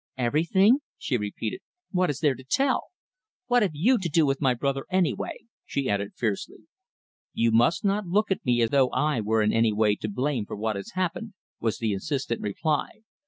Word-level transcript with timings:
"Everything?" 0.17 0.79
she 0.97 1.15
repeated. 1.15 1.59
"What 1.91 2.09
is 2.09 2.21
there 2.21 2.33
to 2.33 2.43
tell. 2.43 2.85
What 3.45 3.61
have 3.61 3.75
you 3.75 3.99
to 3.99 4.09
do 4.09 4.25
with 4.25 4.41
my 4.41 4.55
brother, 4.55 4.85
anyway?" 4.89 5.41
she 5.63 5.87
added 5.91 6.13
fiercely. 6.15 6.63
"You 7.33 7.51
must 7.51 7.85
not 7.85 8.07
look 8.07 8.31
at 8.31 8.43
me 8.43 8.61
as 8.63 8.71
though 8.71 8.89
I 8.89 9.21
were 9.21 9.43
in 9.43 9.53
any 9.53 9.71
way 9.71 9.95
to 9.97 10.09
blame 10.09 10.47
for 10.47 10.55
what 10.55 10.75
has 10.75 10.93
happened," 10.95 11.33
was 11.59 11.77
the 11.77 11.93
insistent 11.93 12.41
reply. 12.41 13.03